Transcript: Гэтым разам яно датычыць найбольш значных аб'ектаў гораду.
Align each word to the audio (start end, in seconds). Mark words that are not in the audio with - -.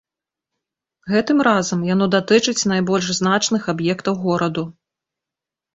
Гэтым 1.13 1.37
разам 1.47 1.85
яно 1.93 2.09
датычыць 2.15 2.67
найбольш 2.73 3.05
значных 3.19 3.73
аб'ектаў 3.77 4.13
гораду. 4.27 4.63